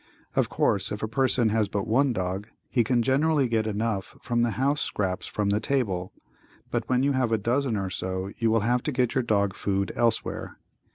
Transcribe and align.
Of 0.35 0.49
course, 0.49 0.91
if 0.91 1.03
a 1.03 1.07
person 1.07 1.49
has 1.49 1.67
but 1.67 1.85
one 1.87 2.11
dog, 2.11 2.47
he 2.71 2.83
can 2.83 3.03
generally 3.03 3.47
get 3.47 3.67
enough 3.67 4.17
from 4.19 4.41
the 4.41 4.49
house 4.57 4.81
scraps 4.81 5.27
from 5.27 5.51
the 5.51 5.59
table, 5.59 6.11
but 6.71 6.89
when 6.89 7.03
you 7.03 7.11
have 7.11 7.31
a 7.31 7.37
dozen 7.37 7.75
or 7.75 7.91
so 7.91 8.31
you 8.39 8.49
will 8.49 8.61
have 8.61 8.81
to 8.81 8.91
get 8.91 9.13
your 9.13 9.21
dog 9.21 9.53
food 9.53 9.91
elsewhere. 9.95 10.57